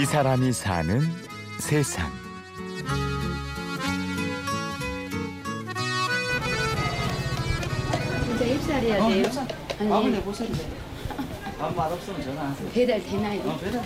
이 0.00 0.04
사람이 0.04 0.52
사는 0.52 1.00
세상. 1.58 2.10
진짜 8.24 8.44
입살해야 8.44 9.08
돼요. 9.08 9.24
아니, 9.78 9.88
밥을 9.88 10.12
내보세요. 10.12 10.48
밥 11.58 11.74
맛 11.74 11.90
없으면 11.90 12.22
전화하세요. 12.22 12.70
배달 12.70 13.02
되나요? 13.02 13.40
어, 13.48 13.56
배달 13.58 13.82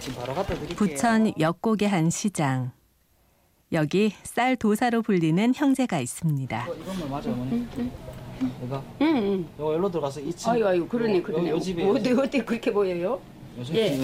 지금 0.00 0.18
바로 0.18 0.34
갖다 0.34 0.54
드릴게요. 0.54 0.76
부천 0.76 1.32
역곡의 1.38 1.88
한 1.88 2.08
시장. 2.08 2.72
여기 3.72 4.12
쌀 4.22 4.56
도사로 4.56 5.02
불리는 5.02 5.54
형제가 5.54 6.00
있습니다. 6.00 6.64
이거, 6.64 6.74
이것만 6.74 7.10
맞아 7.10 7.30
어머니. 7.30 7.66
이거 8.64 8.82
응, 9.02 9.06
응. 9.16 9.46
이거 9.56 9.74
일로 9.74 9.90
들어가서 9.90 10.20
2층. 10.22 10.48
아유, 10.48 10.66
아유, 10.66 10.88
그러네, 10.88 11.18
요, 11.18 11.22
그러네. 11.22 11.50
요, 11.50 11.54
요 11.54 11.60
집에 11.60 11.84
어때, 11.88 12.12
어때 12.12 12.44
그렇게 12.44 12.72
보여요? 12.72 13.20
요즘 13.58 13.74
예. 13.76 13.98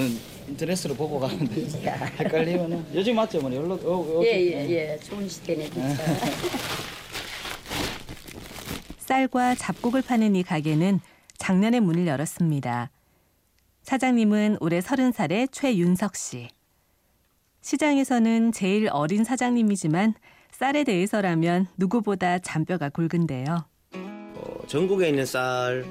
은 0.48 0.52
인터넷으로 0.52 0.94
보고 0.94 1.20
가는데 1.20 1.66
헷갈리면은 2.18 2.86
요즘 2.94 3.14
맞죠 3.16 3.38
어머니? 3.38 3.56
일로 3.56 3.78
요, 3.82 4.16
요 4.16 4.22
예, 4.24 4.38
집. 4.38 4.52
예, 4.52 4.70
예. 4.70 4.98
좋은 4.98 5.28
시대네, 5.28 5.68
진짜. 5.70 5.96
쌀과 8.98 9.54
잡곡을 9.54 10.02
파는 10.02 10.36
이 10.36 10.42
가게는 10.42 11.00
작년에 11.38 11.80
문을 11.80 12.06
열었습니다. 12.06 12.90
사장님은 13.82 14.58
올해 14.60 14.80
30살의 14.80 15.48
최윤석 15.50 16.14
씨. 16.16 16.48
시장에서는 17.62 18.52
제일 18.52 18.88
어린 18.92 19.24
사장님이지만 19.24 20.14
쌀에 20.50 20.84
대해서라면 20.84 21.66
누구보다 21.76 22.38
잔뼈가 22.38 22.88
굵은데요. 22.90 23.66
어, 23.94 24.66
전국에 24.66 25.08
있는 25.08 25.24
쌀 25.24 25.84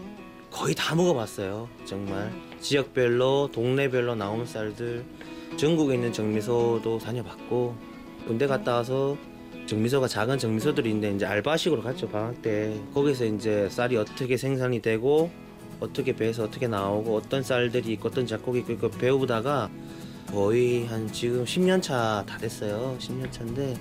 거의 0.51 0.73
다 0.75 0.95
먹어봤어요. 0.95 1.67
정말. 1.85 2.31
지역별로 2.61 3.49
동네별로 3.51 4.15
나오는 4.15 4.45
쌀들. 4.45 5.05
전국에 5.57 5.95
있는 5.95 6.11
정미소도 6.13 6.99
다녀봤고 6.99 7.75
군대 8.27 8.47
갔다 8.47 8.75
와서 8.75 9.17
정미소가 9.65 10.07
작은 10.07 10.37
정미소들이 10.37 10.89
있는데 10.89 11.15
이제 11.15 11.25
알바식으로 11.25 11.81
갔죠 11.81 12.07
방학 12.09 12.41
때. 12.41 12.79
거기서 12.93 13.25
이제 13.25 13.67
쌀이 13.69 13.97
어떻게 13.97 14.37
생산이 14.37 14.81
되고 14.81 15.29
어떻게 15.79 16.15
배에서 16.15 16.43
어떻게 16.45 16.67
나오고 16.67 17.15
어떤 17.15 17.43
쌀들이 17.43 17.93
있고 17.93 18.07
어떤 18.09 18.25
작곡이 18.25 18.59
있고 18.59 18.73
이거 18.73 18.89
배우다가 18.89 19.69
거의 20.31 20.85
한 20.87 21.11
지금 21.11 21.43
10년 21.45 21.81
차 21.81 22.23
다 22.25 22.37
됐어요. 22.37 22.97
10년 22.99 23.31
차인데 23.31 23.75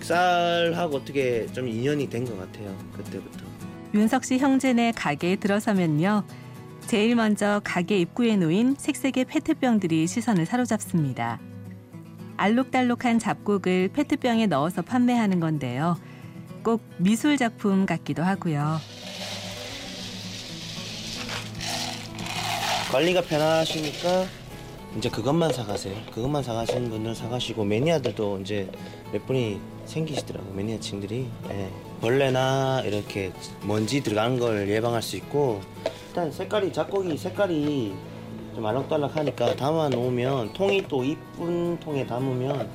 쌀하고 0.00 0.96
어떻게 0.98 1.46
좀 1.52 1.66
인연이 1.66 2.08
된 2.08 2.24
것 2.26 2.38
같아요 2.38 2.76
그때부터 2.94 3.44
윤석 3.94 4.24
씨 4.24 4.38
형제네 4.38 4.92
가게에 4.92 5.36
들어서면요. 5.36 6.24
제일 6.88 7.14
먼저 7.14 7.60
가게 7.62 8.00
입구에 8.00 8.36
놓인 8.36 8.74
색색의 8.76 9.26
페트병들이 9.26 10.08
시선을 10.08 10.46
사로잡습니다. 10.46 11.38
알록달록한 12.36 13.20
잡곡을 13.20 13.90
페트병에 13.92 14.48
넣어서 14.48 14.82
판매하는 14.82 15.38
건데요. 15.38 15.96
꼭 16.64 16.82
미술 16.98 17.36
작품 17.36 17.86
같기도 17.86 18.24
하고요. 18.24 18.80
관리가 22.90 23.22
편하시니까 23.22 24.26
이제 24.96 25.08
그것만 25.08 25.52
사가세요. 25.52 25.94
그것만 26.12 26.42
사가시는 26.42 26.88
분들 26.90 27.14
사가시고 27.14 27.64
매니아들도 27.64 28.40
이제 28.40 28.70
몇 29.12 29.26
분이 29.26 29.60
생기시더라고요. 29.86 30.54
매니아층들이 30.54 31.26
예. 31.50 31.70
벌레나 32.00 32.80
이렇게 32.84 33.32
먼지 33.62 34.02
들어간 34.02 34.38
걸 34.38 34.68
예방할 34.68 35.02
수 35.02 35.16
있고 35.16 35.60
일단 36.08 36.30
색깔이 36.30 36.72
작곡이 36.72 37.16
색깔이 37.16 37.94
좀 38.54 38.66
알록달록하니까 38.66 39.56
담아 39.56 39.88
놓으면 39.88 40.52
통이 40.52 40.86
또 40.86 41.02
이쁜 41.02 41.78
통에 41.80 42.06
담으면 42.06 42.70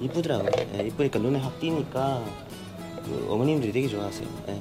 이쁘더라고요. 0.00 0.50
예, 0.78 0.86
이쁘니까 0.86 1.18
눈에 1.18 1.40
확 1.40 1.58
띄니까 1.58 2.24
그 3.04 3.26
어머님들이 3.28 3.72
되게 3.72 3.88
좋아하세요. 3.88 4.28
예. 4.48 4.60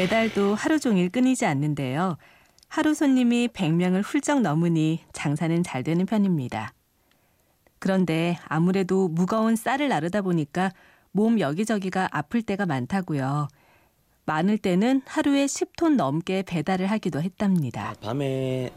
배달도 0.00 0.54
하루 0.54 0.80
종일 0.80 1.10
끊이지 1.10 1.44
않는데요. 1.44 2.16
하루 2.68 2.94
손님이 2.94 3.48
100명을 3.48 4.00
훌쩍 4.02 4.40
넘으니 4.40 5.00
장사는 5.12 5.62
잘 5.62 5.82
되는 5.82 6.06
편입니다. 6.06 6.72
그런데 7.78 8.38
아무래도 8.46 9.08
무거운 9.08 9.56
쌀을 9.56 9.88
나르다 9.88 10.22
보니까 10.22 10.72
몸 11.12 11.38
여기저기가 11.38 12.08
아플 12.12 12.40
때가 12.40 12.64
많다고요. 12.64 13.48
많을 14.24 14.56
때는 14.56 15.02
하루에 15.04 15.44
10톤 15.44 15.96
넘게 15.96 16.44
배달을 16.46 16.86
하기도 16.86 17.20
했답니다. 17.20 17.94
밤에 18.00 18.70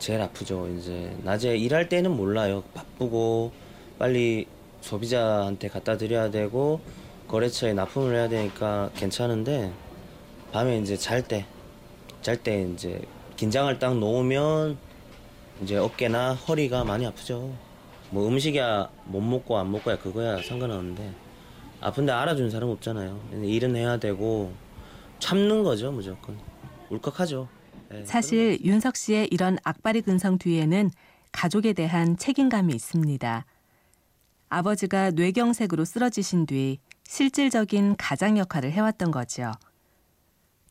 제일 0.00 0.22
아프죠. 0.22 0.66
이제 0.76 1.16
낮에 1.22 1.56
일할 1.56 1.88
때는 1.88 2.10
몰라요. 2.16 2.64
바쁘고 2.74 3.52
빨리 3.96 4.48
소비자한테 4.80 5.68
갖다 5.68 5.96
드려야 5.96 6.32
되고 6.32 6.80
거래처에 7.28 7.74
납품을 7.74 8.16
해야 8.16 8.28
되니까 8.28 8.90
괜찮은데 8.96 9.72
밤에 10.54 10.78
이제 10.78 10.96
잘 10.96 11.20
때, 11.20 11.44
잘 12.22 12.40
때 12.40 12.62
이제 12.62 13.02
긴장을 13.34 13.76
딱 13.80 13.98
놓으면 13.98 14.78
이제 15.60 15.76
어깨나 15.76 16.34
허리가 16.34 16.84
많이 16.84 17.04
아프죠. 17.04 17.52
뭐 18.10 18.28
음식이야 18.28 18.88
못 19.06 19.20
먹고 19.20 19.58
안 19.58 19.72
먹고야 19.72 19.98
그거야 19.98 20.40
상관없는데 20.40 21.12
아픈데 21.80 22.12
알아주는 22.12 22.50
사람 22.50 22.68
없잖아요. 22.68 23.20
일은 23.42 23.74
해야 23.74 23.96
되고 23.96 24.52
참는 25.18 25.64
거죠 25.64 25.90
무조건 25.90 26.38
울컥하죠. 26.88 27.48
예, 27.92 28.04
사실 28.04 28.56
윤석 28.62 28.96
씨의 28.96 29.30
이런 29.32 29.58
악바리 29.64 30.02
근성 30.02 30.38
뒤에는 30.38 30.92
가족에 31.32 31.72
대한 31.72 32.16
책임감이 32.16 32.72
있습니다. 32.72 33.44
아버지가 34.50 35.10
뇌경색으로 35.10 35.84
쓰러지신 35.84 36.46
뒤 36.46 36.78
실질적인 37.02 37.96
가장 37.98 38.38
역할을 38.38 38.70
해왔던 38.70 39.10
거죠. 39.10 39.50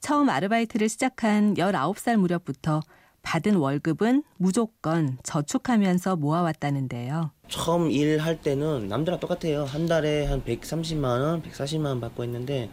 처음 0.04 0.28
아르바이트를 0.28 0.90
시작한 0.90 1.54
19살 1.54 2.18
무렵부터 2.18 2.82
받은 3.22 3.56
월급은 3.56 4.24
무조건 4.36 5.18
저축하면서 5.24 6.18
모아왔다는데요. 6.18 7.32
처음 7.48 7.90
일할 7.90 8.42
때는 8.42 8.90
남들랑 8.90 9.22
똑같아요. 9.22 9.64
한 9.64 9.86
달에 9.88 10.26
한 10.26 10.44
130만 10.44 11.04
원, 11.06 11.42
140만 11.42 11.86
원 11.86 12.02
받고 12.02 12.26
있는데 12.26 12.70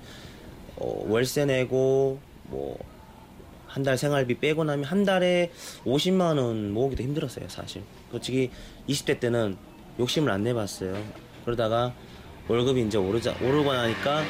어, 0.77 1.05
월세 1.07 1.45
내고 1.45 2.19
뭐 2.49 2.77
한 3.71 3.85
달 3.85 3.97
생활비 3.97 4.41
빼고 4.41 4.65
나면 4.65 4.85
한 4.85 5.05
달에 5.05 5.53
50만 5.85 6.39
원 6.39 6.73
모으기도 6.73 7.05
힘들었어요, 7.05 7.49
사실. 7.49 7.85
솔직히 8.11 8.51
20대 8.89 9.21
때는 9.21 9.57
욕심을 10.01 10.29
안 10.33 10.43
내봤어요. 10.43 11.01
그러다가 11.45 11.95
월급이 12.49 12.85
이제 12.85 12.99
오르자 12.99 13.33
오르고 13.41 13.73
나니까 13.73 14.25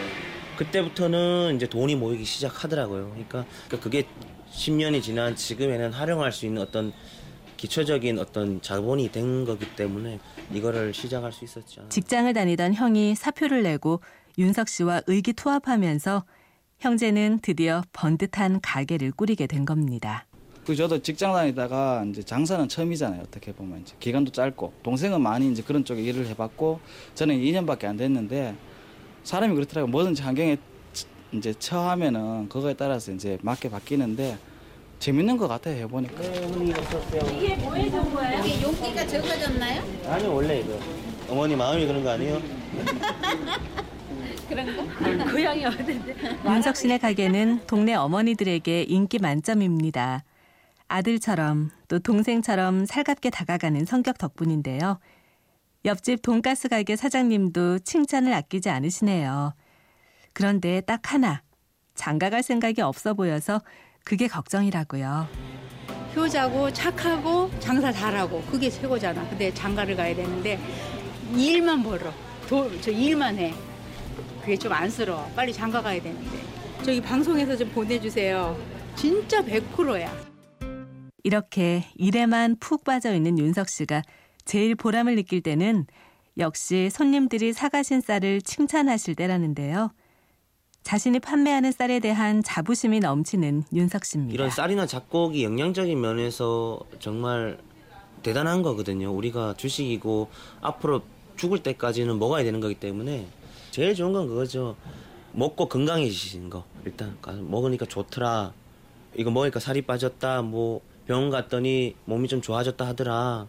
그때부터는 0.61 1.57
이제 1.57 1.67
돈이 1.67 1.97
모이기 1.97 2.25
시작하더라고요. 2.25 3.09
그러니까, 3.11 3.47
그러니까 3.67 3.81
그게 3.81 4.07
10년이 4.53 5.03
지난 5.03 5.35
지금에는 5.35 5.91
활용할 5.93 6.33
수 6.33 6.45
있는 6.45 6.61
어떤 6.61 6.93
기초적인 7.57 8.19
어떤 8.19 8.61
자본이 8.61 9.11
된 9.11 9.47
거기 9.47 9.65
때문에 9.75 10.19
이거를 10.53 10.93
시작할 10.93 11.33
수 11.33 11.47
있었죠. 11.47 11.89
직장을 11.89 12.31
다니던 12.35 12.75
형이 12.75 13.15
사표를 13.15 13.63
내고 13.63 14.03
윤석 14.37 14.69
씨와 14.69 15.01
의기투합하면서 15.07 16.25
형제는 16.79 17.39
드디어 17.41 17.83
번듯한 17.95 18.61
가게를 18.61 19.13
꾸리게 19.13 19.47
된 19.47 19.65
겁니다. 19.65 20.27
그 20.67 20.77
저도 20.77 21.01
직장 21.01 21.33
다니다가 21.33 22.05
이제 22.11 22.23
장사는 22.23 22.69
처음이잖아요. 22.69 23.23
어떻게 23.23 23.53
보면 23.53 23.81
이제 23.81 23.95
기간도 23.99 24.31
짧고 24.33 24.75
동생은 24.83 25.23
많이 25.23 25.51
이제 25.51 25.63
그런 25.63 25.87
쪽에 25.87 26.03
일을 26.03 26.27
해봤고 26.27 26.81
저는 27.15 27.41
2년밖에 27.41 27.87
안 27.87 27.97
됐는데 27.97 28.55
사람이 29.25 29.55
그렇더라고요. 29.55 29.91
뭐든지 29.91 30.23
환경에 30.23 30.57
치- 30.93 31.07
이제 31.33 31.53
처하면은 31.59 32.49
그거에 32.49 32.75
따라서 32.75 33.13
이제 33.13 33.39
맞게 33.43 33.71
바뀌는데 33.71 34.39
재밌는 34.99 35.37
것 35.37 35.49
같아요 35.49 35.77
해보니까. 35.85 36.21
네, 36.21 36.45
어머니 36.45 36.73
어서오세요. 36.73 37.23
이게 37.37 38.63
용기가 38.63 39.07
적어졌나요? 39.07 39.83
아니 40.09 40.27
원래 40.27 40.61
이거 40.61 40.79
어머니 41.29 41.57
마음이 41.57 41.87
그런 41.87 42.03
거 42.05 42.11
아니에요? 42.11 42.41
윤석 46.47 46.77
씨네 46.77 46.99
가게는 46.99 47.61
동네 47.67 47.95
어머니들에게 47.95 48.83
인기 48.83 49.19
만점입니다. 49.21 50.25
아들처럼 50.89 51.71
또 51.87 52.01
동생처럼 52.01 52.85
살갑게 52.85 53.31
다가가는 53.31 53.85
성격 53.85 54.19
덕분인데요. 54.19 54.99
옆집 55.85 56.21
돈가스 56.23 56.69
가게 56.69 56.95
사장님도 56.95 57.81
칭찬을 57.81 58.33
아끼지 58.35 58.69
않으시네요. 58.69 59.55
그런데 60.33 60.81
딱 60.83 61.13
하나 61.13 61.43
장가갈 61.95 62.43
생각이 62.43 62.83
없어 62.83 63.15
보여서 63.15 63.63
그게 64.05 64.29
걱정이라고요. 64.29 65.29
효자고 66.15 66.73
착하고 66.73 67.51
장사 67.61 67.93
잘하고 67.93 68.43
그게 68.43 68.69
최고잖아. 68.69 69.29
근데 69.29 69.53
장가를 69.55 69.97
가야 69.97 70.15
되는데 70.15 70.59
일만 71.35 71.83
벌어. 71.83 72.13
도, 72.49 72.71
저 72.81 72.91
일만 72.91 73.37
해. 73.39 73.55
그게 74.41 74.57
좀 74.57 74.73
안쓰러워. 74.73 75.31
빨리 75.37 75.53
장가 75.53 75.81
가야 75.81 76.03
되는데. 76.03 76.39
저기 76.83 77.01
방송에서 77.01 77.57
좀 77.57 77.69
보내주세요. 77.71 78.59
진짜 78.97 79.43
100%야. 79.43 80.13
이렇게 81.23 81.85
일에만 81.95 82.57
푹 82.59 82.83
빠져 82.85 83.15
있는 83.15 83.39
윤석 83.39 83.69
씨가 83.69 84.03
제일 84.45 84.75
보람을 84.75 85.17
느낄 85.17 85.41
때는 85.43 85.87
역시 86.39 86.89
손님들이 86.91 87.53
사가신 87.53 88.01
쌀을 88.01 88.43
칭찬하실 88.43 89.15
때라는데요. 89.15 89.91
자신이 90.83 91.21
판매하는 91.21 91.73
쌀에 91.73 92.01
대한 92.01 92.43
자부심이 92.43 93.01
넘치는 93.01 93.65
윤석 93.73 94.05
씨입니다. 94.05 94.35
이런 94.35 94.51
쌀이나 94.51 94.87
작곡이 94.87 95.45
영양적인 95.45 96.01
면에서 96.01 96.81
정말 96.99 97.59
대단한 98.23 98.63
거거든요. 98.63 99.13
우리가 99.13 99.55
주식이고 99.57 100.29
앞으로 100.61 101.03
죽을 101.37 101.63
때까지는 101.63 102.19
먹어야 102.19 102.45
되는 102.45 102.61
거기 102.61 102.75
때문에 102.75 103.27
제일 103.71 103.95
좋은 103.95 104.13
건 104.13 104.27
그거죠. 104.27 104.77
먹고 105.33 105.69
건강해지시는 105.69 106.51
거. 106.51 106.65
일단 106.85 107.17
먹으니까 107.23 107.87
좋더라. 107.87 108.53
이거 109.17 109.31
먹으니까 109.31 109.61
살이 109.61 109.83
빠졌다. 109.83 110.43
뭐 110.43 110.81
병원 111.07 111.31
갔더니 111.31 111.95
몸이 112.05 112.29
좀 112.29 112.41
좋아졌다 112.41 112.87
하더라. 112.87 113.47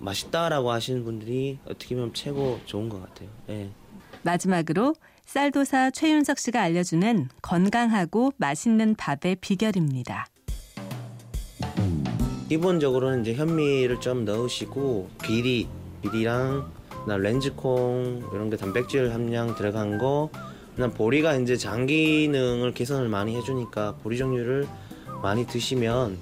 맛있다라고 0.00 0.70
하시는 0.70 1.04
분들이 1.04 1.58
어떻게 1.64 1.94
보면 1.94 2.12
최고 2.14 2.58
좋은 2.64 2.88
것 2.88 3.00
같아요. 3.00 3.28
예. 3.50 3.70
마지막으로 4.22 4.94
쌀도사 5.26 5.90
최윤석 5.90 6.38
씨가 6.38 6.60
알려주는 6.60 7.28
건강하고 7.40 8.32
맛있는 8.36 8.96
밥의 8.96 9.36
비결입니다. 9.40 10.26
기본적으로는 12.48 13.20
이제 13.20 13.34
현미를 13.34 14.00
좀 14.00 14.24
넣으시고 14.24 15.08
비리, 15.22 15.68
비리랑 16.02 16.72
그다음 17.04 17.22
렌즈콩 17.22 18.28
이런 18.32 18.50
게 18.50 18.56
단백질 18.56 19.12
함량 19.14 19.54
들어간 19.54 19.98
거 19.98 20.30
그다음 20.74 20.92
보리가 20.92 21.36
이제 21.36 21.56
장 21.56 21.86
기능을 21.86 22.74
개선을 22.74 23.08
많이 23.08 23.36
해주니까 23.36 23.96
보리 24.02 24.18
종류를 24.18 24.66
많이 25.22 25.46
드시면 25.46 26.18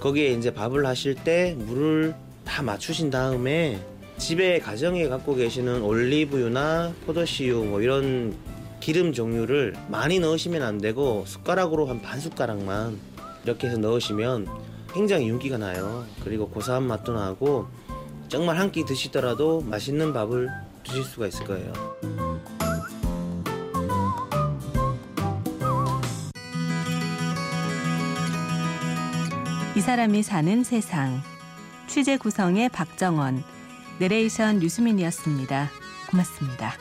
거기에 0.00 0.32
이제 0.32 0.52
밥을 0.52 0.84
하실 0.84 1.14
때 1.14 1.54
물을 1.56 2.14
다 2.44 2.62
맞추신 2.62 3.10
다음에 3.10 3.80
집에 4.18 4.58
가정에 4.58 5.08
갖고 5.08 5.34
계시는 5.34 5.82
올리브유나 5.82 6.92
포도씨유 7.06 7.64
뭐 7.64 7.80
이런 7.80 8.36
기름 8.80 9.12
종류를 9.12 9.74
많이 9.88 10.18
넣으시면 10.18 10.62
안 10.62 10.78
되고 10.78 11.24
숟가락으로 11.26 11.86
한 11.86 12.02
반 12.02 12.20
숟가락만 12.20 12.98
이렇게 13.44 13.68
해서 13.68 13.78
넣으시면 13.78 14.46
굉장히 14.92 15.28
윤기가 15.28 15.56
나요. 15.58 16.04
그리고 16.22 16.48
고소한 16.48 16.82
맛도 16.84 17.12
나고 17.14 17.66
정말 18.28 18.58
한 18.58 18.70
끼 18.70 18.84
드시더라도 18.84 19.60
맛있는 19.62 20.12
밥을 20.12 20.48
드실 20.84 21.04
수가 21.04 21.26
있을 21.28 21.44
거예요. 21.46 21.72
이 29.74 29.80
사람이 29.80 30.22
사는 30.22 30.62
세상. 30.64 31.22
취재 31.92 32.16
구성의 32.16 32.70
박정원, 32.70 33.44
내레이션 33.98 34.60
류수민이었습니다. 34.60 35.68
고맙습니다. 36.10 36.72